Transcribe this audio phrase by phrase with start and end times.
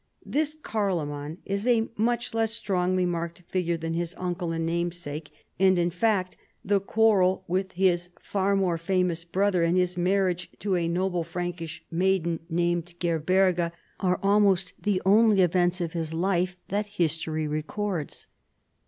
[0.25, 5.77] This Carloman is a much less strongly marked figure than his uncle and namesake, and
[5.77, 6.17] in FALL OF THE LOMBARD MONARCHY.
[6.17, 10.87] m fact, the quarrel with his far more famous brother, and his marriage to a
[10.87, 17.47] noble Frankish maiden named Gerberga, are almost the only events in his life that history
[17.47, 18.25] records.